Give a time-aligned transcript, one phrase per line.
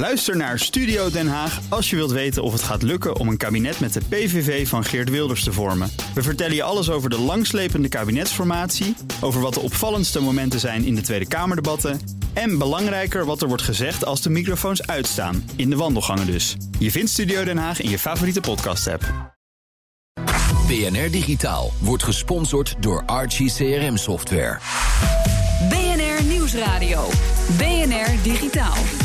[0.00, 3.36] Luister naar Studio Den Haag als je wilt weten of het gaat lukken om een
[3.36, 5.90] kabinet met de PVV van Geert Wilders te vormen.
[6.14, 10.94] We vertellen je alles over de langslepende kabinetsformatie, over wat de opvallendste momenten zijn in
[10.94, 12.00] de Tweede Kamerdebatten
[12.32, 16.56] en belangrijker wat er wordt gezegd als de microfoons uitstaan, in de wandelgangen dus.
[16.78, 19.34] Je vindt Studio Den Haag in je favoriete podcast-app.
[20.66, 24.58] BNR Digitaal wordt gesponsord door Archie CRM Software.
[25.68, 27.08] BNR Nieuwsradio.
[27.58, 28.99] BNR Digitaal.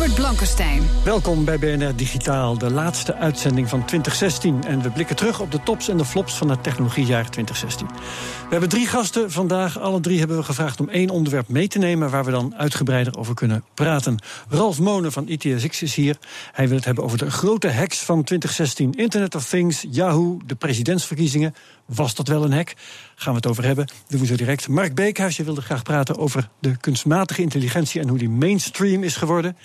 [0.00, 0.82] Herbert Blankenstein.
[1.04, 4.64] Welkom bij BNR Digitaal, de laatste uitzending van 2016.
[4.64, 7.86] En we blikken terug op de tops en de flops van het technologiejaar 2016.
[7.86, 9.78] We hebben drie gasten vandaag.
[9.78, 12.10] Alle drie hebben we gevraagd om één onderwerp mee te nemen...
[12.10, 14.18] waar we dan uitgebreider over kunnen praten.
[14.48, 16.16] Ralf Monen van ITSX is hier.
[16.52, 18.94] Hij wil het hebben over de grote hacks van 2016.
[18.94, 21.54] Internet of Things, Yahoo, de presidentsverkiezingen.
[21.86, 22.74] Was dat wel een hack?
[23.14, 23.88] Gaan we het over hebben.
[24.08, 24.68] Doen we zo direct.
[24.68, 28.00] Mark Beekhuis, je wilde graag praten over de kunstmatige intelligentie...
[28.00, 29.56] en hoe die mainstream is geworden.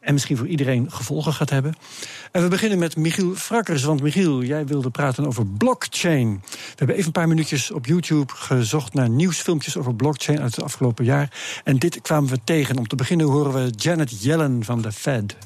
[0.00, 1.74] En misschien voor iedereen gevolgen gaat hebben.
[2.32, 3.82] En we beginnen met Michiel Frakkers.
[3.82, 6.42] Want Michiel, jij wilde praten over blockchain.
[6.50, 10.64] We hebben even een paar minuutjes op YouTube gezocht naar nieuwsfilmpjes over blockchain uit het
[10.64, 11.32] afgelopen jaar.
[11.64, 12.78] En dit kwamen we tegen.
[12.78, 15.36] Om te beginnen horen we Janet Yellen van de Fed.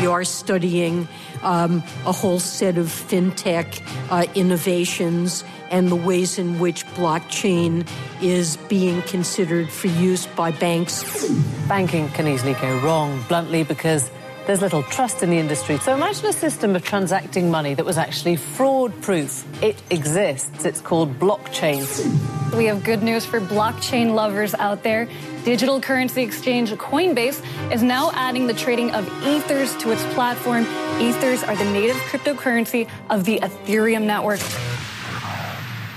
[0.00, 1.08] We are studying
[1.42, 7.88] um, a whole set of fintech uh, innovations and the ways in which blockchain
[8.20, 11.02] is being considered for use by banks.
[11.66, 14.10] Banking can easily go wrong, bluntly, because
[14.46, 15.78] there's little trust in the industry.
[15.78, 19.44] So imagine a system of transacting money that was actually fraud proof.
[19.62, 20.64] It exists.
[20.64, 21.84] It's called blockchain.
[22.56, 25.08] We have good news for blockchain lovers out there.
[25.44, 30.64] Digital currency exchange Coinbase is now adding the trading of ethers to its platform.
[31.00, 34.40] Ethers are the native cryptocurrency of the Ethereum network.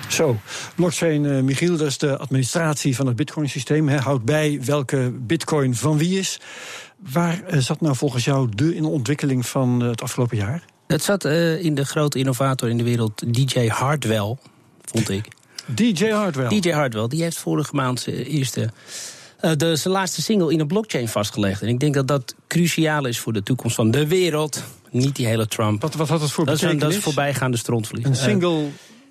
[0.10, 0.38] Zo,
[0.76, 3.88] blockchain, uh, Michiel, dat is de administratie van het bitcoin-systeem.
[3.88, 6.40] Houdt bij welke bitcoin van wie is.
[7.12, 10.64] Waar uh, zat nou volgens jou de in ontwikkeling van uh, het afgelopen jaar?
[10.88, 14.38] Het zat in de grote innovator in de wereld, DJ Hardwell,
[14.82, 15.28] vond ik.
[15.66, 16.48] DJ Hardwell?
[16.48, 18.70] DJ Hardwell, die heeft vorige maand zijn eerste...
[19.58, 21.62] de, zijn laatste single in een blockchain vastgelegd.
[21.62, 24.64] En ik denk dat dat cruciaal is voor de toekomst van de wereld.
[24.92, 25.82] Niet die hele Trump.
[25.82, 26.82] Wat, wat had het voor dat betekenis?
[26.82, 28.06] Is een, dat is voorbijgaande strontverlies.
[28.06, 28.68] Een single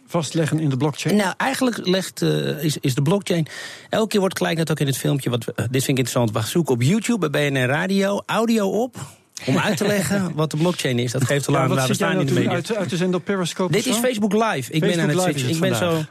[0.09, 1.17] vastleggen in de blockchain?
[1.17, 3.47] Nou, eigenlijk legt, uh, is, is de blockchain...
[3.89, 5.31] Elke keer wordt gelijk net ook in het filmpje...
[5.31, 8.23] Wat, uh, dit vind ik interessant, we zoeken op YouTube, bij BNR Radio...
[8.27, 8.97] audio op,
[9.47, 11.13] om uit te leggen wat de blockchain is.
[11.13, 12.51] Dat geeft te lang ja, laten staan in de media.
[12.51, 14.47] Uit, uit te zenden op Periscope Dit is Facebook Live.
[14.47, 15.51] Ik Facebook ben aan het switchen.
[15.51, 16.03] Ik ben zo...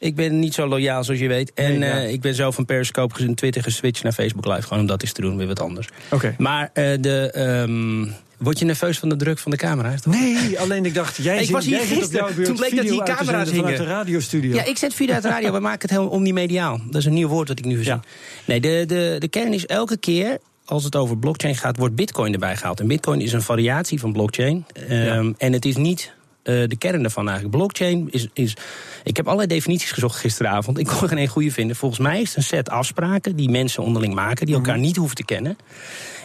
[0.00, 1.52] Ik ben niet zo loyaal zoals je weet.
[1.54, 2.02] En nee, ja.
[2.02, 4.62] uh, ik ben zo van Periscope gezien Twitter geswitcht naar Facebook Live.
[4.62, 5.88] Gewoon om dat eens te doen, weer wat anders.
[6.10, 6.34] Okay.
[6.38, 7.32] Maar uh, de...
[7.68, 9.94] Um, Word je nerveus van de druk van de camera?
[10.04, 12.56] Nee, alleen ik dacht, jij, ik zit, was hier jij zit op jouw beurt toen
[12.56, 13.76] bleek dat hier camera's hingen.
[13.76, 14.54] de radiostudio.
[14.54, 15.52] Ja, ik zet video uit de radio.
[15.52, 16.80] We maken het helemaal omnimediaal.
[16.86, 17.94] Dat is een nieuw woord dat ik nu verzin.
[17.94, 18.02] Ja.
[18.44, 22.32] Nee, de, de, de kern is elke keer als het over blockchain gaat, wordt bitcoin
[22.32, 22.80] erbij gehaald.
[22.80, 24.66] En bitcoin is een variatie van blockchain.
[24.90, 25.32] Um, ja.
[25.38, 26.12] En het is niet
[26.48, 27.56] uh, de kern daarvan eigenlijk.
[27.56, 28.56] Blockchain is, is.
[29.04, 30.78] Ik heb allerlei definities gezocht gisteravond.
[30.78, 31.76] Ik kon geen één goede vinden.
[31.76, 34.82] Volgens mij is het een set afspraken die mensen onderling maken, die elkaar -hmm.
[34.82, 35.58] niet hoeven te kennen.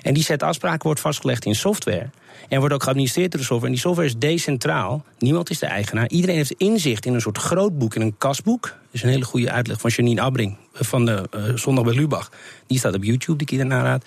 [0.02, 2.10] En die set afspraken wordt vastgelegd in software.
[2.50, 3.72] En wordt ook geadministreerd door de software.
[3.72, 5.04] En die software is decentraal.
[5.20, 6.10] Niemand is de eigenaar.
[6.10, 8.62] Iedereen heeft inzicht in een soort grootboek, in een kasboek.
[8.62, 12.32] Dat is een hele goede uitleg van Janine Abbring van de uh, Zondag bij Lubach.
[12.68, 14.06] Die staat op YouTube, die ik iedereen aanraad.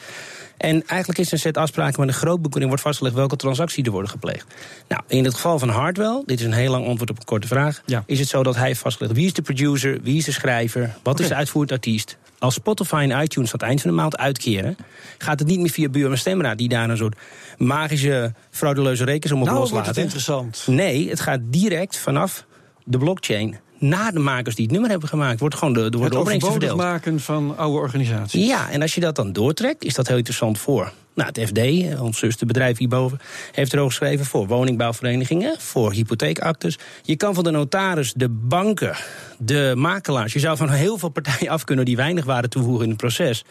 [0.56, 3.84] En eigenlijk is er een set afspraken met een grootboek waarin wordt vastgelegd welke transacties
[3.86, 4.54] er worden gepleegd.
[4.88, 7.46] Nou, in het geval van Hardwell, dit is een heel lang antwoord op een korte
[7.46, 8.02] vraag, ja.
[8.06, 10.96] is het zo dat hij heeft vastgelegd wie is de producer, wie is de schrijver,
[11.02, 11.24] wat okay.
[11.24, 12.16] is de uitvoerend artiest.
[12.38, 14.76] Als Spotify en iTunes aan het eind van de maand uitkeren,
[15.18, 17.16] gaat het niet meer via Buur en Stemraad die daar een soort
[17.58, 19.84] magische, frauduleuze rekensom op nou, loslaten.
[19.84, 20.64] Wordt het interessant.
[20.66, 22.44] Nee, het gaat direct vanaf
[22.84, 25.40] de blockchain na de makers die het nummer hebben gemaakt.
[25.40, 26.76] Wordt gewoon de, de, het opbrengsten verdeeld.
[26.76, 28.46] maken van oude organisaties.
[28.46, 30.92] Ja, en als je dat dan doortrekt, is dat heel interessant voor.
[31.16, 31.60] Nou, het FD,
[32.00, 33.18] ons zusterbedrijf hierboven,
[33.52, 36.78] heeft erover geschreven voor woningbouwverenigingen, voor hypotheekactes.
[37.02, 38.96] Je kan van de notaris, de banken,
[39.38, 42.88] de makelaars, je zou van heel veel partijen af kunnen die weinig waarde toevoegen in
[42.88, 43.44] het proces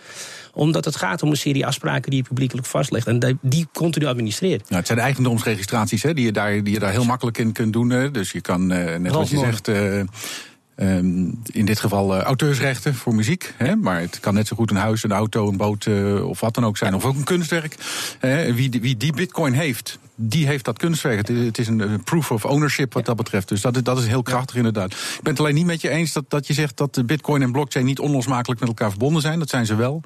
[0.55, 3.07] omdat het gaat om een serie afspraken die je publiekelijk vastlegt.
[3.07, 4.61] En die continu administreert.
[4.61, 7.73] Nou, het zijn eigendomsregistraties hè, die, je daar, die je daar heel makkelijk in kunt
[7.73, 7.89] doen.
[7.89, 8.11] Hè.
[8.11, 9.67] Dus je kan, uh, net wat je zegt.
[9.67, 10.01] Uh,
[10.77, 13.53] Um, in dit geval uh, auteursrechten voor muziek.
[13.57, 16.39] Hè, maar het kan net zo goed een huis, een auto, een boot uh, of
[16.39, 16.93] wat dan ook zijn.
[16.93, 17.75] Of ook een kunstwerk.
[18.55, 21.17] Wie, die, wie die bitcoin heeft, die heeft dat kunstwerk.
[21.17, 23.47] Het is, het is een, proof of ownership wat dat betreft.
[23.47, 24.91] Dus dat is, dat is heel krachtig inderdaad.
[24.91, 27.41] Ik ben het alleen niet met je eens dat, dat je zegt dat de bitcoin
[27.41, 29.39] en blockchain niet onlosmakelijk met elkaar verbonden zijn.
[29.39, 30.01] Dat zijn ze wel.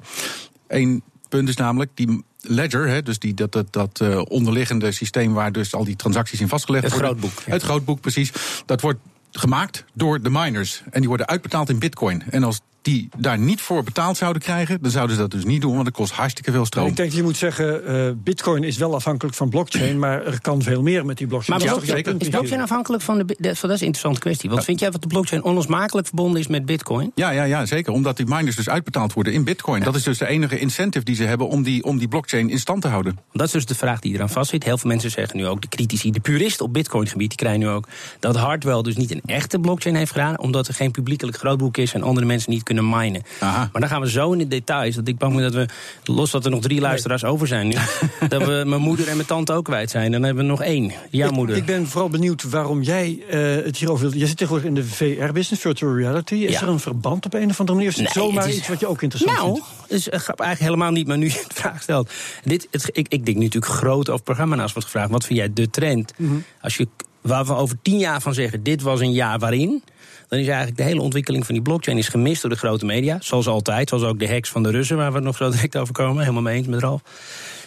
[0.68, 5.32] Eén punt is namelijk die ledger, hè, dus die, dat, dat, dat uh, onderliggende systeem
[5.32, 7.10] waar dus al die transacties in vastgelegd het worden.
[7.10, 7.52] Grootboek, ja.
[7.52, 8.32] Het grootboek, precies.
[8.66, 8.98] Dat wordt
[9.32, 10.82] gemaakt door de miners.
[10.90, 12.22] En die worden uitbetaald in bitcoin.
[12.30, 15.60] En als die daar niet voor betaald zouden krijgen, dan zouden ze dat dus niet
[15.60, 16.86] doen, want het kost hartstikke veel stroom.
[16.86, 20.40] Ik denk dat je moet zeggen, uh, bitcoin is wel afhankelijk van blockchain, maar er
[20.40, 21.58] kan veel meer met die blockchain.
[21.58, 24.50] Maar dat is, is, is blockchain afhankelijk van de, de, dat is een interessante kwestie.
[24.50, 27.12] Want vind jij dat de blockchain onlosmakelijk verbonden is met bitcoin?
[27.14, 27.92] Ja, ja, ja, zeker.
[27.92, 29.82] Omdat die miners dus uitbetaald worden in bitcoin.
[29.82, 32.58] Dat is dus de enige incentive die ze hebben om die, om die blockchain in
[32.58, 33.18] stand te houden.
[33.32, 34.64] Dat is dus de vraag die eraan vastzit.
[34.64, 37.60] Heel veel mensen zeggen nu ook, de critici, de puristen op bitcoin gebied, die krijgen
[37.60, 37.88] nu ook
[38.20, 41.94] dat Hardwell dus niet een echte blockchain heeft gedaan, omdat er geen publiekelijk grootboek is
[41.94, 43.22] en andere mensen niet kunnen minen.
[43.40, 43.68] Aha.
[43.72, 44.94] Maar dan gaan we zo in de details.
[44.94, 45.68] Dat ik bang ben dat we,
[46.12, 47.74] los dat er nog drie luisteraars over zijn nu,
[48.28, 50.12] dat we mijn moeder en mijn tante ook kwijt zijn.
[50.12, 50.92] Dan hebben we nog één.
[51.10, 51.56] Jouw moeder.
[51.56, 54.20] Ik ben vooral benieuwd waarom jij uh, het hierover wilt.
[54.20, 56.34] Je zit tegenwoordig in de VR-business, virtual reality.
[56.34, 57.92] Is er een verband op een of andere manier?
[57.92, 59.68] Of is het zomaar iets wat je ook interessant nou, vindt?
[59.88, 62.10] Nou, is eigenlijk helemaal niet, maar nu je het vraag stelt.
[62.44, 65.10] Dit, het, ik, ik denk nu natuurlijk groot over programma's wordt gevraagd.
[65.10, 66.12] Wat vind jij de trend?
[66.16, 66.44] Mm -hmm.
[66.60, 66.88] Als je
[67.20, 69.82] waar we over tien jaar van zeggen: dit was een jaar waarin.
[70.30, 73.16] Dan is eigenlijk de hele ontwikkeling van die blockchain is gemist door de grote media.
[73.20, 75.76] Zoals altijd, zoals ook de hacks van de Russen, waar we het nog zo direct
[75.76, 76.20] over komen.
[76.20, 77.02] Helemaal mee eens met Ralf.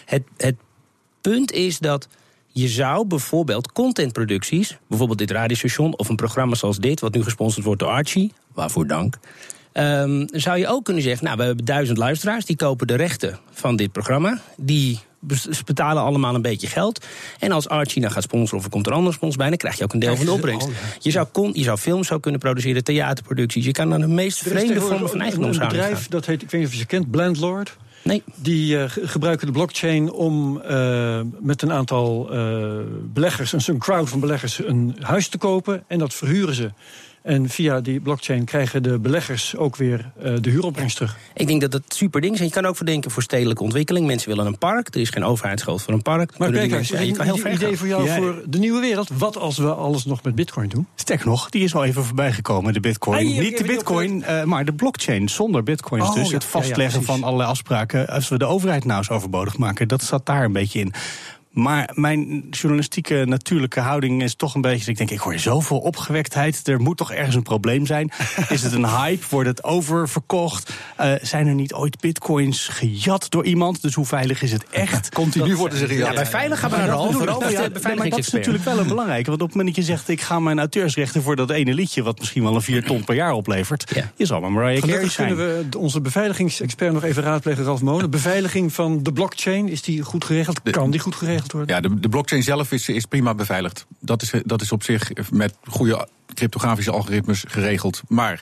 [0.04, 0.56] Het, het
[1.20, 2.08] punt is dat
[2.52, 7.64] je zou bijvoorbeeld contentproducties, bijvoorbeeld dit radiostation of een programma zoals dit, wat nu gesponsord
[7.64, 9.18] wordt door Archie, waarvoor dank.
[9.72, 13.38] Um, zou je ook kunnen zeggen, nou, we hebben duizend luisteraars, die kopen de rechten
[13.50, 14.40] van dit programma.
[14.56, 15.00] Die
[15.64, 17.06] betalen allemaal een beetje geld.
[17.38, 19.78] En als Archie nou gaat sponsoren of er komt er andere sponsor bij, dan krijg
[19.78, 20.68] je ook een deel van de opbrengst.
[20.98, 23.64] Je, zou kon, je zou films zou kunnen produceren, theaterproducties.
[23.64, 26.60] Je kan naar de meest vreemde vormen van eigendom Een bedrijf, dat heet, ik weet
[26.60, 27.76] niet of je kent, Blendlord.
[28.04, 28.22] Nee.
[28.34, 32.72] Die uh, gebruiken de blockchain om uh, met een aantal uh,
[33.02, 35.84] beleggers, een crowd van beleggers, een huis te kopen.
[35.86, 36.70] En dat verhuren ze.
[37.24, 41.16] En via die blockchain krijgen de beleggers ook weer uh, de huuropbrengst terug.
[41.34, 42.40] Ik denk dat dat super ding is.
[42.40, 44.06] En je kan ook verdenken voor stedelijke ontwikkeling.
[44.06, 44.94] Mensen willen een park.
[44.94, 46.38] Er is geen overheidsschuld voor een park.
[46.38, 48.16] Maar kijk, eens, een kan heel idee voor jou ja.
[48.16, 49.08] voor de nieuwe wereld.
[49.18, 50.86] Wat als we alles nog met bitcoin doen?
[50.94, 53.26] Sterk nog, die is al even voorbij gekomen, de bitcoin.
[53.26, 56.08] Ah, Niet de bitcoin, uh, maar de blockchain zonder bitcoins.
[56.08, 58.08] Oh, dus ja, het vastleggen ja, van allerlei afspraken.
[58.08, 59.88] Als we de overheid nou eens overbodig maken.
[59.88, 60.92] Dat zat daar een beetje in.
[61.54, 64.78] Maar mijn journalistieke natuurlijke houding is toch een beetje...
[64.78, 66.68] dat ik denk, ik hoor zoveel opgewektheid.
[66.68, 68.10] Er moet toch ergens een probleem zijn.
[68.48, 69.24] is het een hype?
[69.30, 70.72] Wordt het oververkocht?
[71.00, 73.82] Uh, zijn er niet ooit bitcoins gejat door iemand?
[73.82, 75.08] Dus hoe veilig is het echt?
[75.14, 76.08] Continu dat, worden ze gejat.
[76.08, 77.12] Ja, bij veilig gaan we naar Ralf.
[77.50, 79.30] Ja, maar dat is natuurlijk wel een belangrijke.
[79.30, 80.08] Want op het moment dat je zegt...
[80.08, 82.02] ik ga mijn auteursrechten voor dat ene liedje...
[82.02, 83.92] wat misschien wel een vier ton per jaar oplevert...
[83.94, 84.10] Ja.
[84.16, 85.28] je zal maar Mariah Carey zijn.
[85.28, 88.10] kunnen we onze beveiligingsexpert nog even raadplegen, Ralf Molen.
[88.10, 90.60] Beveiliging van de blockchain, is die goed geregeld?
[90.70, 91.74] Kan die goed geregeld worden?
[91.74, 93.86] Ja, de, de blockchain zelf is, is prima beveiligd.
[93.98, 98.02] Dat is, dat is op zich met goede cryptografische algoritmes geregeld.
[98.08, 98.40] Maar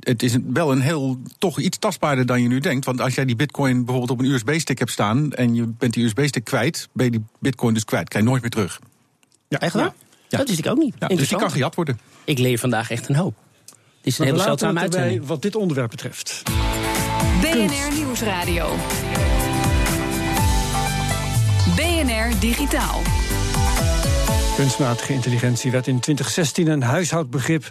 [0.00, 2.84] het is wel een heel, toch iets tastbaarder dan je nu denkt.
[2.84, 5.32] Want als jij die bitcoin bijvoorbeeld op een USB-stick hebt staan...
[5.32, 8.08] en je bent die USB-stick kwijt, ben je die bitcoin dus kwijt.
[8.08, 8.80] Krijg je nooit meer terug.
[9.48, 9.94] Ja, echt waar?
[10.28, 10.38] Ja.
[10.38, 10.94] Dat wist ik ook niet.
[10.98, 11.98] Ja, dus die kan gejat worden.
[12.24, 13.34] Ik leer vandaag echt een hoop.
[13.66, 15.26] Dit is een hele zeldzame uitzending.
[15.26, 16.42] Wat dit onderwerp betreft.
[17.40, 18.76] BNR Nieuwsradio.
[22.24, 23.02] BNR Digitaal.
[24.56, 27.64] Kunstmatige intelligentie werd in 2016 een huishoudbegrip.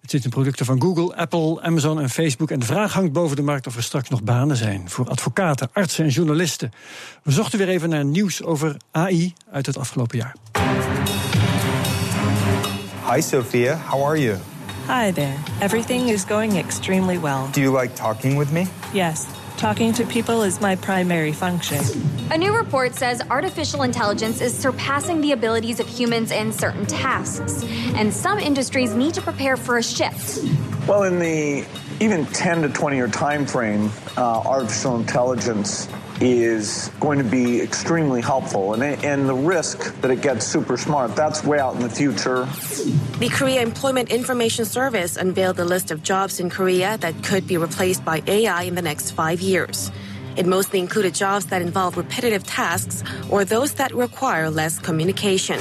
[0.00, 2.50] Het zit in producten van Google, Apple, Amazon en Facebook.
[2.50, 5.68] En de vraag hangt boven de markt of er straks nog banen zijn voor advocaten,
[5.72, 6.72] artsen en journalisten.
[7.22, 10.34] We zochten weer even naar nieuws over AI uit het afgelopen jaar.
[13.12, 14.36] Hi Sophia, how are you?
[14.86, 15.34] Hi there.
[15.60, 17.50] Everything is going extremely well.
[17.52, 18.64] Do you like talking with me?
[18.92, 19.41] Yes.
[19.62, 21.78] Talking to people is my primary function.
[22.32, 27.62] A new report says artificial intelligence is surpassing the abilities of humans in certain tasks,
[27.94, 30.42] and some industries need to prepare for a shift.
[30.88, 31.64] Well, in the
[32.00, 35.86] even 10 to 20 year time frame, uh, artificial intelligence
[36.22, 38.74] is going to be extremely helpful.
[38.74, 42.46] And, and the risk that it gets super smart, that's way out in the future.
[43.18, 47.56] The Korea Employment Information Service unveiled a list of jobs in Korea that could be
[47.56, 49.90] replaced by AI in the next five years.
[50.36, 55.60] It mostly included jobs that involve repetitive tasks or those that require less communication.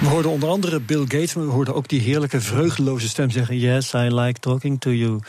[0.00, 3.58] We hoorden onder andere Bill Gates, maar we hoorden ook die heerlijke vreugdeloze stem zeggen:
[3.58, 5.20] Yes, I like talking to you.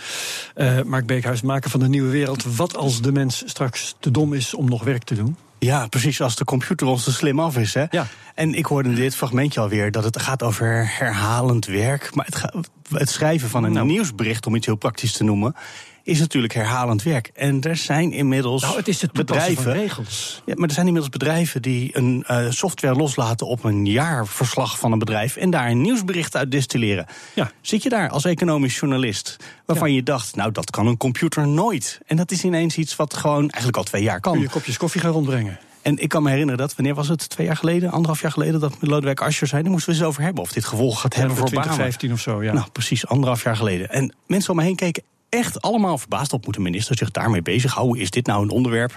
[0.56, 2.56] Uh, Mark Beekhuis, maken van de nieuwe wereld.
[2.56, 5.38] Wat als de mens straks te dom is om nog werk te doen?
[5.60, 7.74] Ja, precies als de computer ons te slim af is.
[7.74, 7.86] Hè?
[7.90, 8.08] Ja.
[8.36, 12.16] En ik hoorde in dit fragmentje alweer dat het gaat over herhalend werk.
[12.16, 13.88] Maar het, het schrijven van een nou.
[13.88, 15.56] nieuwsbericht, om iets heel praktisch te noemen
[16.04, 17.32] is natuurlijk herhalend werk.
[17.34, 19.74] En er zijn inmiddels nou, het is het bedrijven.
[19.74, 20.42] regels.
[20.46, 24.92] Ja, maar er zijn inmiddels bedrijven die een uh, software loslaten op een jaarverslag van
[24.92, 25.36] een bedrijf.
[25.36, 27.06] en daar een nieuwsbericht uit distilleren.
[27.34, 27.52] Ja.
[27.62, 29.96] Zit je daar als economisch journalist waarvan ja.
[29.96, 32.00] je dacht, nou dat kan een computer nooit.
[32.06, 34.34] En dat is ineens iets wat gewoon eigenlijk al twee jaar kan.
[34.34, 35.60] Kun je kopjes koffie gaan rondbrengen.
[35.82, 37.30] En ik kan me herinneren dat, wanneer was het?
[37.30, 40.22] Twee jaar geleden, anderhalf jaar geleden, dat Lodewijk Asscher zei: daar moesten we eens over
[40.22, 40.44] hebben.
[40.44, 42.54] Of dit gevolg gaat hebben voor 2015 of zo, ja.
[42.54, 43.90] Nou, precies, anderhalf jaar geleden.
[43.90, 46.46] En mensen om me heen keken echt allemaal verbaasd op.
[46.46, 48.02] Moet een minister zich daarmee bezighouden?
[48.02, 48.96] Is dit nou een onderwerp?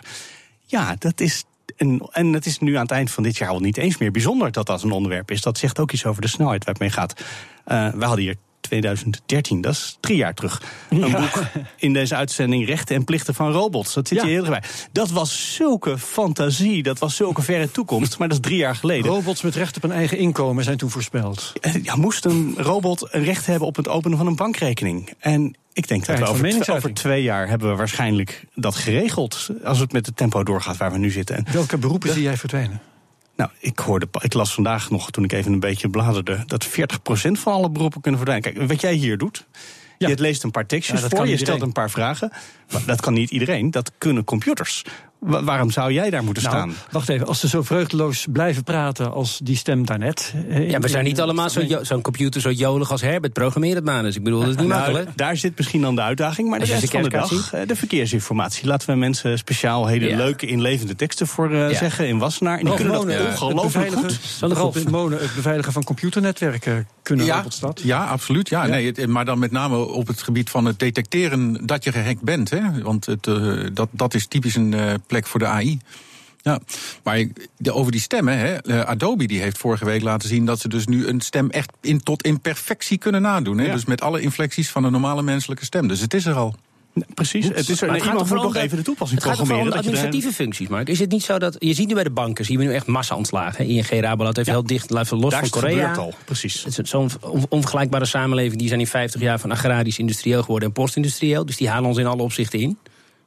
[0.67, 1.45] Ja, dat is
[1.77, 4.11] en, en het is nu aan het eind van dit jaar al niet eens meer
[4.11, 5.43] bijzonder dat dat een onderwerp is.
[5.43, 7.21] Dat zegt ook iets over de snelheid waar het mee gaat.
[7.67, 10.63] Uh, we hadden hier 2013, dat is drie jaar terug.
[10.91, 11.43] Een boek
[11.77, 13.95] in deze uitzending Rechten en Plichten van Robots.
[13.95, 14.25] Dat zit ja.
[14.25, 14.63] hier heel bij.
[14.93, 18.19] Dat was zulke fantasie, dat was zulke verre toekomst.
[18.19, 19.11] Maar dat is drie jaar geleden.
[19.11, 21.53] Robots met recht op een eigen inkomen zijn toen voorspeld.
[21.61, 25.13] Eh, ja, moest een robot een recht hebben op het openen van een bankrekening?
[25.19, 29.51] En ik denk dat we over, over, twee jaar hebben we waarschijnlijk dat geregeld.
[29.65, 31.37] Als het met het tempo doorgaat waar we nu zitten.
[31.37, 32.81] En Welke beroepen zie jij verdwijnen?
[33.37, 36.71] Nou, ik, hoorde, ik las vandaag nog, toen ik even een beetje bladerde, dat 40%
[37.33, 38.53] van alle beroepen kunnen verdwijnen.
[38.53, 39.47] Kijk, wat jij hier doet.
[39.99, 42.33] Je leest een paar tekstjes voor, je stelt een paar vragen.
[42.73, 44.85] Maar dat kan niet iedereen, dat kunnen computers
[45.23, 46.75] waarom zou jij daar moeten nou, staan?
[46.91, 50.35] Wacht even, als ze zo vreugdeloos blijven praten als die stem daarnet.
[50.49, 53.33] Eh, ja, we zijn niet allemaal zo'n zo computer zo jolig als Herbert.
[53.33, 55.17] Programmeer het maar Dus ik bedoel, dat is niet nou, makkelijk.
[55.17, 56.49] Daar zit misschien dan de uitdaging.
[56.49, 58.67] Maar de rest van de dag, eh, de verkeersinformatie.
[58.67, 62.59] Laten we mensen speciaal hele leuke, inlevende teksten voor uh, zeggen in Wassenaar.
[62.59, 64.21] En die kunnen dat ongelooflijk goed.
[64.41, 67.81] Ralf Monen, het beveiligen van computernetwerken kunnen ja, op het stad.
[67.85, 68.49] Ja, absoluut.
[68.49, 72.23] Ja, Nee, maar dan met name op het gebied van het detecteren dat je gehackt
[72.23, 72.51] bent.
[72.51, 72.83] Hè?
[72.83, 74.75] Want het, uh, dat, dat is typisch een
[75.13, 75.79] plek voor de AI.
[76.43, 76.61] Ja,
[77.03, 77.27] maar
[77.71, 80.87] over die stemmen, hè, eh, Adobe die heeft vorige week laten zien dat ze dus
[80.87, 83.59] nu een stem echt in, tot in perfectie kunnen nadoen.
[83.59, 83.73] Hè?
[83.73, 85.89] Dus met alle inflecties van een normale menselijke stem.
[85.89, 86.55] Dus het is er al.
[87.15, 87.47] precies.
[87.49, 89.65] Het is er, maar het iemand moet nog even de toepassing het programmeren.
[89.65, 90.89] Het gaat om administratieve functies, Mark.
[90.89, 91.57] Is het niet zo dat...
[91.59, 93.67] Je ziet nu bij de banken, zien we nu echt massa-ontslagen.
[93.67, 95.89] ING Rabolat heeft heel dicht, laten los van Korea.
[95.89, 96.65] Het al, precies.
[96.65, 97.11] Zo'n
[97.49, 101.47] onvergelijkbare samenleving, die zijn in 50 jaar van agrarisch industrieel geworden en postindustrieel.
[101.47, 102.79] Dus die halen ons in alle opzichten in.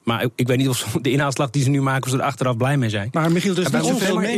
[0.05, 2.57] Maar ik weet niet of de inhaalslag die ze nu maken, of ze er achteraf
[2.57, 3.09] blij mee zijn.
[3.11, 4.29] Maar Michiel, dus niet zoveel meer.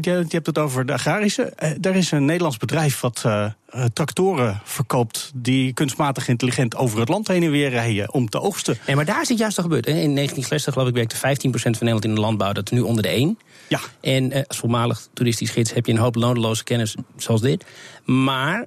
[0.00, 1.42] Je, hebt het over de agrarische.
[1.80, 3.46] Er is een Nederlands bedrijf wat uh,
[3.92, 8.78] tractoren verkoopt die kunstmatig intelligent over het land heen en weer rijden om te oogsten.
[8.86, 9.86] Nee, maar daar is het juist al gebeurd.
[9.86, 12.52] In 1960 geloof ik werkte 15% van Nederland in de landbouw.
[12.52, 13.38] Dat is nu onder de 1.
[13.68, 13.80] Ja.
[14.00, 17.64] En uh, als voormalig toeristisch gids heb je een hoop nodeloze kennis zoals dit.
[18.04, 18.66] Maar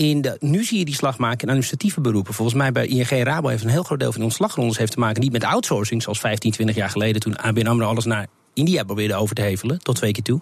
[0.00, 2.34] in de, nu zie je die slag maken in administratieve beroepen.
[2.34, 4.98] Volgens mij bij ING Rabo heeft een heel groot deel van die ontslagrondes heeft te
[4.98, 8.84] maken niet met outsourcing, zoals 15, 20 jaar geleden toen ABN AMRO alles naar India
[8.84, 10.40] probeerde over te hevelen, tot twee keer toe.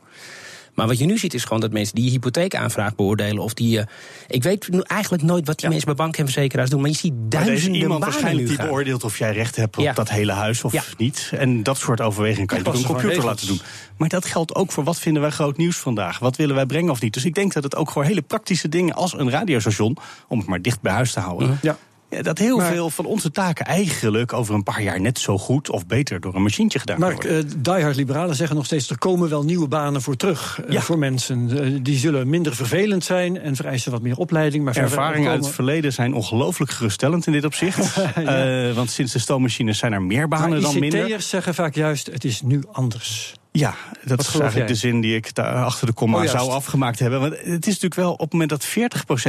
[0.77, 3.43] Maar wat je nu ziet is gewoon dat mensen die je hypotheekaanvraag beoordelen...
[3.43, 3.85] of die, uh,
[4.29, 6.81] ik weet eigenlijk nooit wat die mensen bij banken en verzekeraars doen...
[6.81, 10.11] maar je ziet duizenden maar iemand waarschijnlijk die beoordeelt of jij recht hebt op dat
[10.11, 11.31] hele huis of niet.
[11.33, 13.61] En dat soort overwegingen kan je door een computer laten doen.
[13.97, 16.19] Maar dat geldt ook voor wat vinden wij groot nieuws vandaag?
[16.19, 17.15] Wat willen wij brengen of niet?
[17.15, 19.97] Dus ik denk dat het ook voor hele praktische dingen als een radiostation...
[20.29, 21.59] om het maar dicht bij huis te houden...
[21.63, 21.79] Ja ja,
[22.09, 25.87] dat heel veel van onze taken eigenlijk over een paar jaar net zo goed of
[25.87, 27.47] beter door een machientje gedaan Mark, worden.
[27.47, 30.61] Uh, diehard liberalen zeggen nog steeds: er komen wel nieuwe banen voor terug.
[30.69, 31.49] Uh, voor mensen.
[31.51, 34.65] Uh, die zullen minder vervelend zijn en vereisen wat meer opleiding.
[34.65, 37.95] Maar Ervaringen uit het verleden zijn ongelooflijk geruststellend in dit opzicht.
[38.17, 38.73] ja.
[38.73, 41.09] want sinds de stoommachines zijn er meer banen maar dan minder.
[41.09, 43.35] ICT'ers zeggen vaak juist: het is nu anders.
[43.59, 46.99] Ja, dat is eigenlijk de zin die ik daar achter de komma oh, zou afgemaakt
[46.99, 47.21] hebben.
[47.21, 48.71] Want het is natuurlijk wel op het moment dat 40%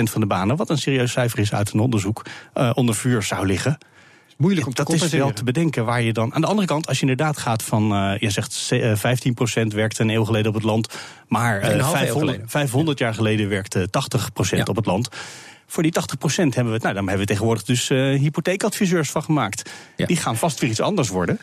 [0.04, 3.46] van de banen, wat een serieus cijfer is uit een onderzoek, uh, onder vuur zou
[3.46, 3.78] liggen.
[4.38, 6.34] Moeilijk om te dat is wel te bedenken waar je dan.
[6.34, 7.94] Aan de andere kant, als je inderdaad gaat van.
[7.94, 10.98] Uh, je zegt uh, 15% werkte een eeuw geleden op het land.
[11.28, 13.90] Maar 500, 500, jaar geleden werkte 80%
[14.50, 14.64] ja.
[14.64, 15.10] op het land.
[15.68, 16.82] Voor die 80% hebben we het.
[16.82, 19.70] Nou, dan hebben we tegenwoordig dus hypotheekadviseurs van gemaakt.
[19.96, 20.06] Ja.
[20.06, 21.40] Die gaan vast weer iets anders worden.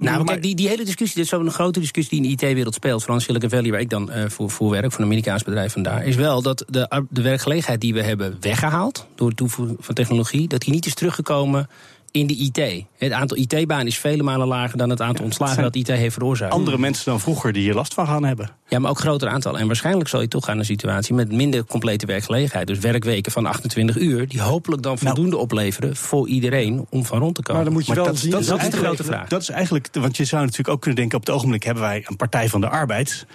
[0.00, 2.46] Nou, maar kijk, die, die hele discussie, dit is zo'n grote discussie die in de
[2.46, 5.06] IT-wereld speelt, vooral in Silicon Valley, waar ik dan uh, voor, voor werk, voor een
[5.06, 9.36] Amerikaans bedrijf vandaar, is wel dat de, de werkgelegenheid die we hebben weggehaald door het
[9.36, 11.68] toevoegen van technologie, dat die niet is teruggekomen
[12.10, 12.84] in de IT.
[13.08, 16.52] Het aantal IT-banen is vele malen lager dan het aantal ontslagen dat IT heeft veroorzaakt.
[16.52, 18.50] Andere mensen dan vroeger die hier last van gaan hebben.
[18.68, 19.58] Ja, maar ook groter aantal.
[19.58, 22.66] En waarschijnlijk zal je toch gaan naar een situatie met minder complete werkgelegenheid.
[22.66, 27.18] Dus werkweken van 28 uur, die hopelijk dan voldoende nou, opleveren voor iedereen om van
[27.18, 27.62] rond te komen.
[27.62, 28.30] Maar dan moet je wel dat, zien.
[28.30, 29.28] Dat, dat is de grote vraag.
[29.28, 32.04] Dat is eigenlijk, want je zou natuurlijk ook kunnen denken, op het ogenblik hebben wij
[32.06, 33.26] een Partij van de Arbeid.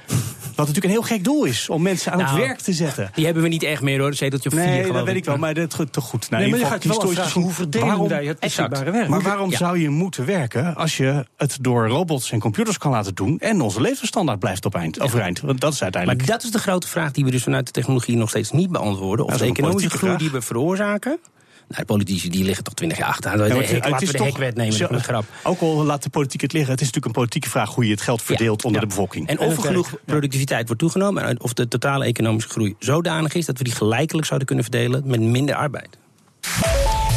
[0.56, 3.10] Wat natuurlijk een heel gek doel is om mensen aan nou, het werk te zetten.
[3.14, 5.26] Die hebben we niet echt meer hoor, dat zeteltje of nee, vier, dat weet ik
[5.26, 6.30] wel, maar dat toch goed.
[6.30, 9.08] Nou, nee, maar je gaat wel afvragen, hoe verdelen wij het beschikbare werk?
[9.08, 13.16] Maar waarom zou je moeten werken als je het door robots en computers kan laten
[13.16, 15.40] doen en onze levensstandaard blijft op eind, overeind?
[15.40, 16.22] Want dat is uiteindelijk.
[16.22, 18.72] Maar dat is de grote vraag die we dus vanuit de technologie nog steeds niet
[18.72, 19.26] beantwoorden.
[19.26, 21.20] Of de economische groei die we veroorzaken.
[21.68, 23.48] Nou, de politici die liggen toch twintig jaar achter.
[23.48, 25.26] Ja, hek, laten we de hekwet nemen, dat is een grap.
[25.44, 27.92] Ook al laat de politiek het liggen, het is natuurlijk een politieke vraag hoe je
[27.92, 29.28] het geld verdeelt onder de bevolking.
[29.28, 33.46] En of er genoeg productiviteit wordt toegenomen en of de totale economische groei zodanig is
[33.46, 35.98] dat we die gelijkelijk zouden kunnen verdelen met minder arbeid.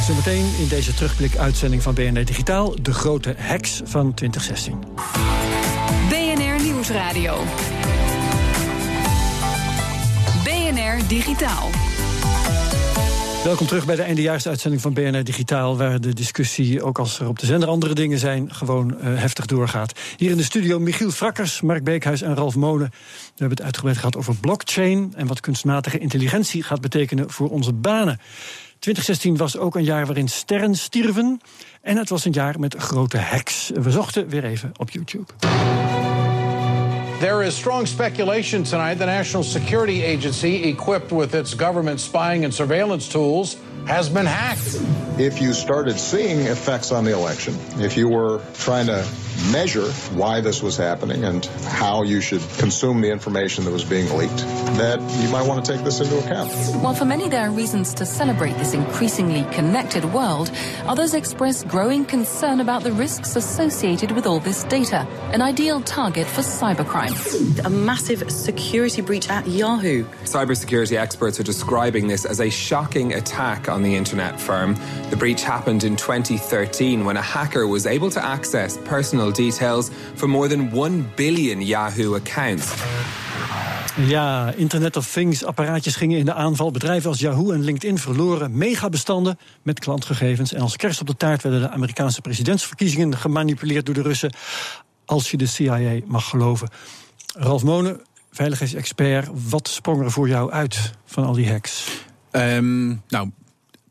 [0.08, 2.82] Zometeen in deze terugblik-uitzending van BNR Digitaal...
[2.82, 4.78] de grote hacks van 2016.
[6.08, 7.42] BNR Nieuwsradio.
[10.44, 11.70] BNR Digitaal.
[13.44, 15.76] Welkom terug bij de eindejaarsuitzending van BNR Digitaal...
[15.76, 18.54] waar de discussie, ook als er op de zender andere dingen zijn...
[18.54, 19.98] gewoon uh, heftig doorgaat.
[20.16, 22.90] Hier in de studio Michiel Frakkers, Mark Beekhuis en Ralf Molen.
[22.90, 25.12] We hebben het uitgebreid gehad over blockchain...
[25.16, 28.20] en wat kunstmatige intelligentie gaat betekenen voor onze banen.
[28.78, 31.40] 2016 was ook een jaar waarin sterren stierven...
[31.82, 33.70] en het was een jaar met grote hacks.
[33.74, 35.32] We zochten weer even op YouTube.
[37.20, 42.54] There is strong speculation tonight the National Security Agency, equipped with its government spying and
[42.54, 44.80] surveillance tools, has been hacked.
[45.16, 49.04] If you started seeing effects on the election, if you were trying to
[49.52, 54.10] measure why this was happening and how you should consume the information that was being
[54.16, 54.38] leaked,
[54.76, 56.50] that you might want to take this into account.
[56.82, 60.50] While for many there are reasons to celebrate this increasingly connected world,
[60.86, 66.26] others express growing concern about the risks associated with all this data, an ideal target
[66.26, 67.64] for cybercrime.
[67.64, 70.04] A massive security breach at Yahoo.
[70.24, 74.76] Cybersecurity experts are describing this as a shocking attack on the internet firm.
[75.10, 80.28] The breach happened in 2013 when a hacker was able to access personal details for
[80.28, 82.66] more than 1 billion Yahoo accounts.
[84.06, 86.70] Ja, Internet of Things apparaatjes gingen in de aanval.
[86.70, 90.52] Bedrijven als Yahoo en LinkedIn verloren megabestanden met klantgegevens.
[90.52, 94.32] En als kerst op de taart werden de Amerikaanse presidentsverkiezingen gemanipuleerd door de Russen.
[95.04, 96.68] Als je de CIA mag geloven.
[97.34, 99.28] Ralf Monen, veiligheidsexpert.
[99.48, 101.88] Wat sprong er voor jou uit van al die hacks?
[102.32, 103.30] Um, nou,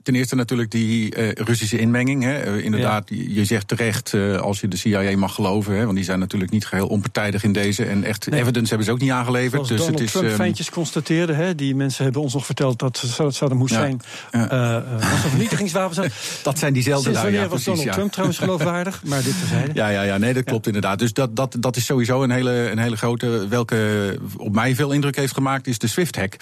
[0.07, 2.23] ten eerste natuurlijk die uh, Russische inmenging.
[2.23, 2.55] Hè.
[2.55, 3.23] Uh, inderdaad, ja.
[3.27, 5.77] je zegt terecht, uh, als je de CIA mag geloven...
[5.77, 7.85] Hè, want die zijn natuurlijk niet geheel onpartijdig in deze...
[7.85, 8.39] en echt nee.
[8.39, 9.51] evidence hebben ze ook niet aangeleverd.
[9.51, 11.33] Zoals dus Donald het is, Trump um, feitjes constateerde...
[11.33, 13.99] Hè, die mensen hebben ons nog verteld dat Saddam Hussein...
[14.31, 14.83] Ja.
[14.99, 16.11] was een vernietigingswapen zijn.
[16.43, 19.01] dat zijn diezelfde wanneer ja, was Donald Trump trouwens geloofwaardig?
[19.03, 19.71] Maar dit terzijde.
[19.73, 20.99] Ja, ja, ja, nee, dat klopt inderdaad.
[20.99, 23.47] Dus dat, dat, dat is sowieso een hele, een hele grote...
[23.47, 26.35] welke op mij veel indruk heeft gemaakt, is de SWIFT-hack.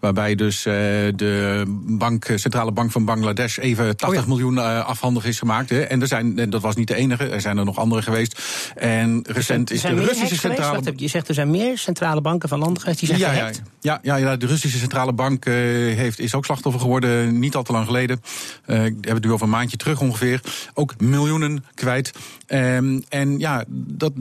[0.00, 3.58] Waarbij dus de bank, centrale bank van Bangladesh...
[3.58, 4.28] even 80 oh ja.
[4.28, 5.70] miljoen uh, afhandig is gemaakt.
[5.70, 5.80] Hè.
[5.80, 8.42] En, er zijn, en dat was niet de enige, er zijn er nog andere geweest.
[8.74, 10.92] En recent is de Russische centrale.
[10.96, 13.62] Je zegt er zijn meer centrale banken van landen geweest die zijn ja, gehackt.
[13.80, 15.54] Ja, ja, ja, de Russische centrale bank uh,
[15.96, 18.22] heeft, is ook slachtoffer geworden, niet al te lang geleden.
[18.66, 20.40] Uh, hebben het nu over een maandje terug ongeveer.
[20.74, 22.12] Ook miljoenen kwijt.
[22.48, 24.12] Um, en ja, dat,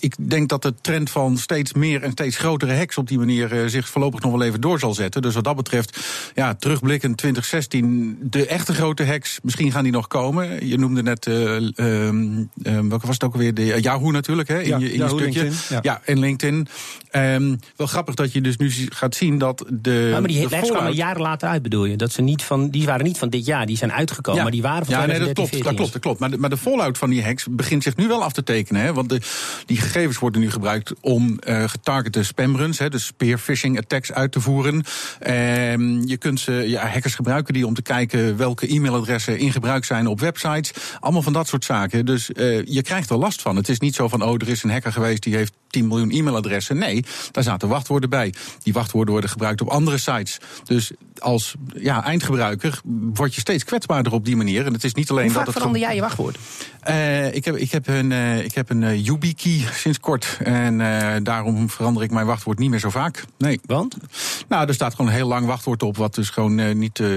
[0.00, 3.52] ik denk dat de trend van steeds meer en steeds grotere hacks op die manier
[3.52, 5.22] uh, zich voorlopig nog wel even door zal zetten.
[5.22, 6.00] Dus wat dat betreft,
[6.34, 10.66] ja, terugblikkend 2016, de echte grote hacks, misschien gaan die nog komen.
[10.66, 13.54] Je noemde net, uh, um, um, welke was het ook alweer?
[13.54, 15.42] De, uh, Yahoo natuurlijk, hè, in ja, je, in Yahoo, je stukje.
[15.42, 15.78] LinkedIn, ja.
[15.82, 16.68] ja, en LinkedIn.
[17.12, 19.90] Um, wel grappig dat je dus nu gaat zien dat de.
[19.90, 21.96] Ja, maar die de hacks kwamen jaren later uit, bedoel je?
[21.96, 24.42] Dat ze niet van, die waren niet van dit jaar, die zijn uitgekomen, ja.
[24.42, 26.20] maar die waren van ja, 2013, nee, dat klopt, dat klopt, dat klopt.
[26.20, 28.82] Maar de, maar de fallout van die hacks begint zich nu wel af te tekenen.
[28.82, 29.20] Hè, want de,
[29.66, 34.32] die gegevens worden nu gebruikt om uh, getargete spamruns, hè, dus spear phishing attacks uit
[34.32, 34.74] te voeren.
[34.74, 39.84] Um, je kunt ze, ja, hackers gebruiken die om te kijken welke e-mailadressen in gebruik
[39.84, 40.72] zijn op websites.
[41.00, 42.06] Allemaal van dat soort zaken.
[42.06, 43.56] Dus uh, je krijgt er last van.
[43.56, 46.10] Het is niet zo van, oh, er is een hacker geweest die heeft 10 miljoen
[46.10, 46.78] e-mailadressen.
[46.78, 48.34] Nee, daar zaten wachtwoorden bij.
[48.62, 50.38] Die wachtwoorden worden gebruikt op andere sites.
[50.64, 52.80] Dus als ja, eindgebruiker
[53.14, 54.66] word je steeds kwetsbaarder op die manier.
[54.66, 55.56] En het is niet alleen Hoe dat vaak het.
[55.56, 56.38] verander jij je wachtwoord?
[56.88, 60.38] Uh, ik, heb, ik heb een, uh, ik heb een uh, YubiKey sinds kort.
[60.42, 63.24] En uh, daarom verander ik mijn wachtwoord niet meer zo vaak.
[63.38, 63.60] Nee.
[63.66, 63.96] Want?
[64.48, 65.96] Nou, er staat gewoon een heel lang wachtwoord op.
[65.96, 67.08] Wat dus gewoon uh, niet, uh,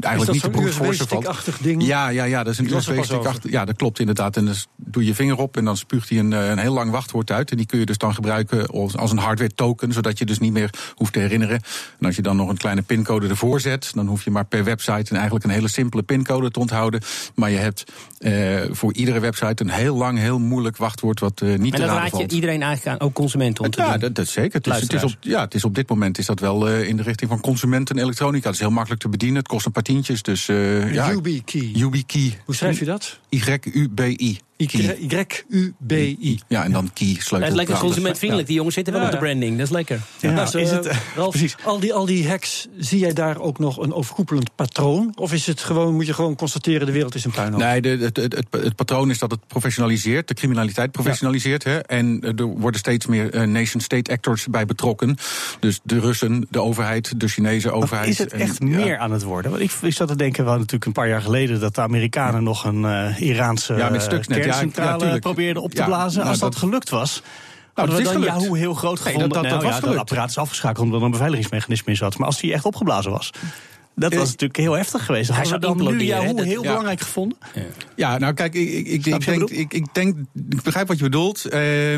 [0.00, 1.62] eigenlijk niet te force valt.
[1.62, 1.82] ding?
[1.84, 3.50] Ja, ja, ja, dat is een USB-stick achter.
[3.50, 4.36] Ja, dat klopt inderdaad.
[4.36, 6.90] En dan doe je je vinger op en dan spuugt hij een, een heel lang
[6.90, 7.50] wachtwoord uit.
[7.50, 9.92] En die kun je dus dan gebruiken als, als een hardware token.
[9.92, 11.60] Zodat je dus niet meer hoeft te herinneren.
[11.98, 13.90] En als je dan nog een kleine pincode ervoor zet.
[13.94, 17.00] Dan hoef je maar per website en eigenlijk een hele simpele pincode te onthouden.
[17.34, 21.58] Maar je hebt uh, voor iedere website een heel lang, heel moeilijk wachtwoord wat uh,
[21.58, 22.32] niet en te raden raad je valt.
[22.32, 24.00] iedereen eigenlijk aan, ook consumenten om te ja, doen?
[24.00, 24.52] dat, dat zeker.
[24.52, 26.88] Het is, het is op, ja, het is op dit moment is dat wel uh,
[26.88, 28.46] in de richting van consumenten en elektronica.
[28.46, 29.38] Het is heel makkelijk te bedienen.
[29.38, 30.22] Het kost een paar tientjes.
[30.22, 31.70] Dus, uh, ja, YubiKey.
[31.74, 32.38] YubiKey.
[32.44, 33.18] Hoe schrijf je dat?
[33.28, 34.40] Y-U-B-I.
[34.56, 36.40] Y-U-B-I.
[36.48, 37.48] Ja, en dan key sleutel.
[37.48, 38.48] Is lekker consumentvriendelijk.
[38.48, 39.56] Die jongens zitten wel Ja, op de branding.
[39.56, 40.00] Dat is lekker.
[40.20, 41.56] Ja, Ja, dus, is eh, het, eh, Ralf, precies.
[41.64, 45.12] al, die, al die hacks, zie jij daar ook nog een overkoepelend patroon?
[45.14, 47.60] Of is het gewoon, moet je gewoon constateren, de wereld is een puinhoop?
[47.60, 51.64] Nee, de, het, het, het, het patroon is dat het professionaliseert, de criminaliteit professionaliseert.
[51.64, 55.16] Hè, en er worden steeds meer uh, nation-state actors bij betrokken.
[55.60, 58.08] Dus de Russen, de overheid, de Chinese overheid.
[58.08, 59.50] Is het echt meer aan het worden?
[59.50, 61.60] Want ik, ik zat te denken, wel natuurlijk een paar jaar geleden...
[61.60, 64.02] dat de Amerikanen nog een uh, Iraanse ja, met
[64.52, 66.16] kerncentrale ja, ja, probeerden op te ja, blazen.
[66.18, 67.22] nou, Als dat, dat gelukt was...
[67.74, 68.32] Nou, dat is dan gelukt.
[68.32, 69.28] Yahoo heel groot Nee, gevonden?
[69.28, 69.98] dat- dat- nou, dat was ja, gelukt.
[70.00, 72.18] apparaat is afgeschakeld omdat er een beveiligingsmechanisme in zat.
[72.18, 73.30] Maar als die echt opgeblazen was...
[73.94, 75.30] Dat was natuurlijk heel heftig geweest.
[75.34, 76.00] Hij zou dan nu?
[76.04, 76.68] Yahoo Dat- heel ja.
[76.68, 77.38] belangrijk gevonden?
[77.96, 80.16] Ja, nou kijk, ik, ik, denk, ik ik, denk,
[80.50, 81.44] ik begrijp wat je bedoelt.
[81.44, 81.92] eh,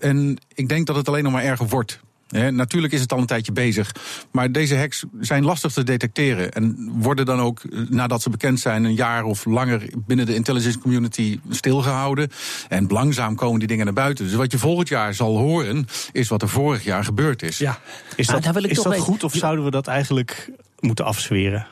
[0.00, 2.00] en ik denk dat het alleen nog maar erger wordt.
[2.40, 3.92] Natuurlijk is het al een tijdje bezig.
[4.30, 6.52] Maar deze hacks zijn lastig te detecteren.
[6.52, 10.34] En worden dan ook, eh, nadat ze bekend zijn, een jaar of langer binnen de
[10.34, 12.30] intelligence community stilgehouden.
[12.68, 14.24] En langzaam komen die dingen naar buiten.
[14.24, 17.58] Dus wat je volgend jaar zal horen, is wat er vorig jaar gebeurd is.
[17.58, 17.78] Ja,
[18.16, 21.66] is dat, is dat goed of zouden we dat eigenlijk moeten afzweren?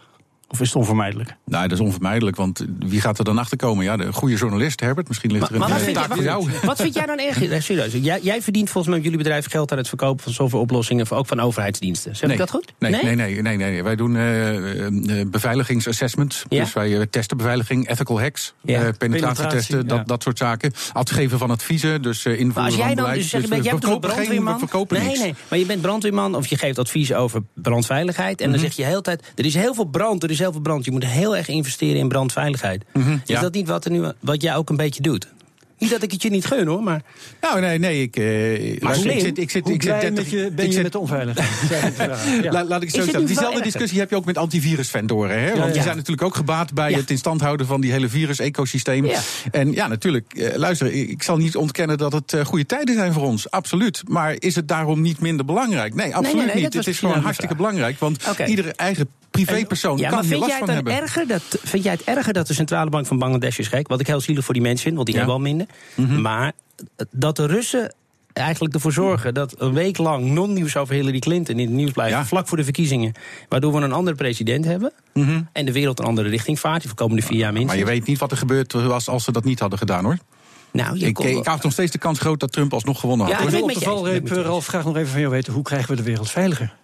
[0.53, 1.37] Of is het onvermijdelijk?
[1.45, 3.85] Nou, dat is onvermijdelijk, want wie gaat er dan achter komen?
[3.85, 6.51] Ja, de goede journalist, Herbert, misschien ligt er een maar wat taak voor jou.
[6.63, 7.37] Wat vind jij dan erg?
[7.65, 10.61] Serieus, jij, jij, verdient volgens mij met jullie bedrijf geld aan het verkopen van zoveel
[10.61, 12.17] oplossingen, ook van overheidsdiensten.
[12.17, 12.33] Zeg nee.
[12.33, 12.73] ik dat goed?
[12.79, 13.57] Nee, nee, nee, nee.
[13.57, 16.45] nee, Wij doen uh, beveiligingsassessment.
[16.49, 16.63] Ja?
[16.63, 18.83] Dus wij testen beveiliging, ethical hacks, ja.
[18.83, 19.85] uh, penetratietesten, ja.
[19.85, 20.73] dat, dat soort zaken.
[20.93, 23.21] Adgeven van adviezen, dus uh, invoeren als jij van dan, beleid.
[23.21, 24.59] Dus zeg, dus jij bent brandweerman?
[24.59, 28.41] verkopen nee, nee, maar je bent brandweerman of je geeft advies over brandveiligheid.
[28.41, 30.85] En dan zeg je heel tijd, er is heel veel brand, er is brand.
[30.85, 32.85] Je moet heel erg investeren in brandveiligheid.
[33.27, 35.29] Is dat niet wat, er nu, wat jij ook een beetje doet?
[35.83, 37.03] Niet dat ik het je niet gun hoor, maar.
[37.41, 38.03] Nou, nee, nee.
[38.03, 40.99] Ik, uh, maar ik zit, ik zit, ik zit 30, je, ben je met de
[40.99, 41.49] onveiligheid?
[42.43, 42.65] ja.
[42.65, 43.27] Laat ik zo zeggen.
[43.27, 45.43] Diezelfde discussie heb je ook met antivirusvendoren.
[45.43, 45.59] Hè?
[45.59, 49.11] Want die zijn natuurlijk ook gebaat bij het in stand houden van die hele virus-ecosysteem.
[49.51, 53.13] En ja, natuurlijk, uh, luister, ik zal niet ontkennen dat het uh, goede tijden zijn
[53.13, 53.51] voor ons.
[53.51, 54.03] Absoluut.
[54.07, 55.95] Maar is het daarom niet minder belangrijk?
[55.95, 56.75] Nee, absoluut nee, nee, nee, niet.
[56.75, 57.99] Het is gewoon hartstikke belangrijk.
[57.99, 58.47] Want okay.
[58.47, 62.05] iedere eigen privépersoon ja, kan maar vind jij het dan erger dat, vind jij het
[62.05, 63.89] erger dat de Centrale Bank van Bangladesh is gek?
[63.89, 65.67] Wat ik heel zielig voor die mensen vind, want die hebben wel minder.
[65.95, 66.21] Mhm.
[66.21, 66.53] Maar
[67.11, 67.95] dat de Russen
[68.33, 72.29] eigenlijk ervoor zorgen dat een week lang non-nieuws over Hillary Clinton in het nieuws blijft,
[72.29, 73.13] vlak voor de verkiezingen,
[73.49, 75.43] waardoor we een andere president hebben mhm.
[75.53, 77.81] en de wereld een andere richting vaart, die voor komende vier jaar minstens.
[77.81, 80.19] Maar je weet niet wat er gebeurd was als ze dat niet hadden gedaan hoor.
[80.73, 83.37] Nou, ik, ik had nog steeds de kans groot dat Trump alsnog gewonnen had.
[83.39, 85.53] Ja, ik wil op de valreep, Ralf, graag nog even van jou weten...
[85.53, 86.75] hoe krijgen we de wereld veiliger?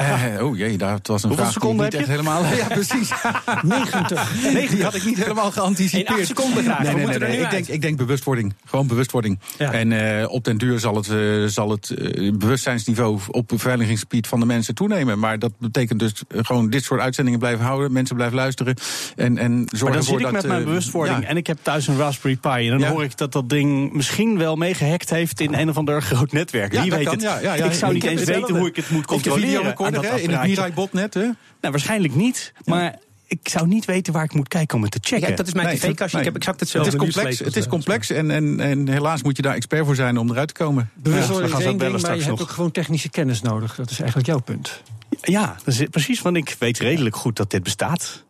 [0.00, 1.98] Uh, oh jee, dat was een Hoeveel vraag seconden heb je?
[1.98, 2.44] echt helemaal...
[2.56, 3.10] Ja, precies.
[3.62, 4.52] 90.
[4.52, 6.18] Nee, die had ik niet helemaal geanticipeerd.
[6.18, 6.82] In seconden graag.
[6.82, 8.54] Nee, nee, nee, ik, denk, ik denk bewustwording.
[8.64, 9.38] Gewoon bewustwording.
[9.58, 9.72] Ja.
[9.72, 11.94] En uh, op den duur zal het, uh, zal het
[12.38, 15.18] bewustzijnsniveau op beveiligingsgebied van de mensen toenemen.
[15.18, 17.92] Maar dat betekent dus gewoon dit soort uitzendingen blijven houden.
[17.92, 18.74] Mensen blijven luisteren.
[19.16, 20.32] En, en zorgen maar dan zit ik dat...
[20.32, 21.28] met mijn bewustwording ja.
[21.28, 22.48] en ik heb thuis een Raspberry Pi.
[22.48, 22.90] En dan Ja.
[22.90, 26.72] hoor ik dat dat ding misschien wel meegehackt heeft in een of ander groot netwerk.
[26.72, 27.22] Wie weet kan, het.
[27.22, 27.64] ja, ja, ja.
[27.64, 29.74] Ik zou niet eens weten hoe ik het moet controleren.
[29.94, 30.42] Hè, in het.
[30.42, 31.20] Mirai-botnet, hè?
[31.20, 32.52] Nou, waarschijnlijk niet.
[32.64, 35.30] Maar ik zou niet weten waar ik moet kijken om het te checken.
[35.30, 36.16] Ja, dat is mijn Nee, tv-kastje.
[36.18, 36.26] nee.
[36.26, 39.42] Ik heb exact Het is complex, het is complex en, en, en helaas moet je
[39.42, 40.90] daar expert voor zijn om eruit te komen.
[40.94, 43.74] Bewustwording Ja, is één zo ding, bellen maar je hebt ook gewoon technische kennis nodig.
[43.74, 44.82] Dat is eigenlijk jouw punt.
[45.20, 48.24] Ja, dat is precies, want ik weet redelijk goed dat dit bestaat.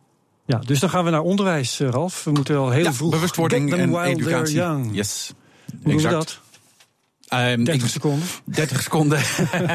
[0.45, 2.23] Ja, dus dan gaan we naar onderwijs, eh, Ralf.
[2.23, 3.11] We moeten al heel Ja, vroeg...
[3.11, 4.55] bewustwording Get them en while they're educatie.
[4.55, 4.89] young.
[4.95, 5.33] Yes.
[5.65, 6.13] Hoe doen we Exact.
[6.13, 6.39] dat?
[7.29, 8.27] Ehm, 30 ik- seconden.
[8.45, 9.19] 30 seconden.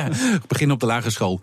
[0.49, 1.40] Begin op de lagere school.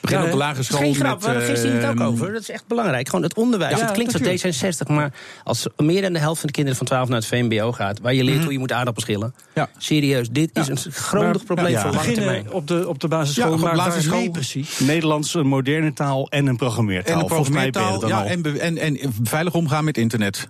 [0.00, 0.78] Begin Ja, op de lagere school.
[0.80, 2.32] geen grap, we hadden gisteren het ook ehm, over.
[2.32, 3.08] Dat is echt belangrijk.
[3.08, 3.78] Gewoon het onderwijs.
[3.78, 4.54] Ja, het klinkt natuurlijk.
[4.54, 5.12] zo D66, maar
[5.44, 8.14] als meer dan de helft van de kinderen van 12 naar het VMBO gaat, waar
[8.14, 9.34] je leert hoe je moet aardappels schillen.
[9.54, 9.68] Ja.
[9.78, 11.82] Serieus, dit is een grondig Maar- probleem ja.
[11.82, 12.52] voor lange termijn.
[12.52, 14.30] Op de, op de basisschool, Ja, op maar basisschool.
[14.30, 14.78] precies?
[14.78, 17.14] Nederlands, een moderne taal en een programmeertaal.
[17.14, 18.00] En een Volgens mij ben je programmeertaal.
[18.00, 18.60] dat dan Ja, al.
[18.60, 20.48] en, en, en veilig omgaan met internet.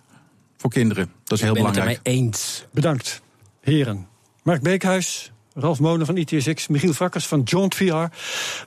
[0.57, 1.11] Voor kinderen.
[1.25, 2.07] Dat is heel Ik ben het belangrijk.
[2.07, 2.65] ermee eens.
[2.73, 3.21] Bedankt,
[3.61, 4.07] heren.
[4.47, 8.05] Mark Beekhuis, Ralf Monen van ITSX, Michiel Vakkers van Jaunt VR.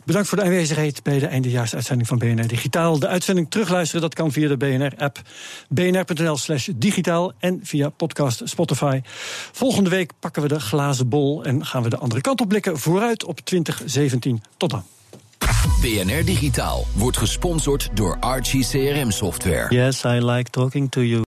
[0.05, 2.99] Bedankt voor de aanwezigheid bij de eindejaarsuitzending van BNR Digitaal.
[2.99, 5.21] De uitzending terugluisteren, dat kan via de BNR-app.
[5.69, 9.01] bnr.nl slash digitaal en via podcast Spotify.
[9.51, 12.79] Volgende week pakken we de glazen bol en gaan we de andere kant op blikken.
[12.79, 14.41] Vooruit op 2017.
[14.57, 14.83] Tot dan.
[15.81, 19.75] BNR Digitaal wordt gesponsord door Archie CRM Software.
[19.75, 21.27] Yes, I like talking to you.